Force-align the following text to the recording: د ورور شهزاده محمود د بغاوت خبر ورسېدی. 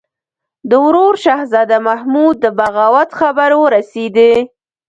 د 0.69 0.71
ورور 0.85 1.13
شهزاده 1.23 1.77
محمود 1.87 2.35
د 2.43 2.45
بغاوت 2.59 3.09
خبر 3.19 3.49
ورسېدی. 3.63 4.33